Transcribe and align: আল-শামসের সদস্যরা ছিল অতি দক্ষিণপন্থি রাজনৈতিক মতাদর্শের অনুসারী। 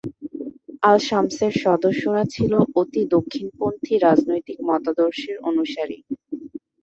আল-শামসের 0.83 1.53
সদস্যরা 1.63 2.23
ছিল 2.33 2.51
অতি 2.75 3.01
দক্ষিণপন্থি 3.15 3.93
রাজনৈতিক 4.05 4.57
মতাদর্শের 4.69 5.37
অনুসারী। 5.49 5.97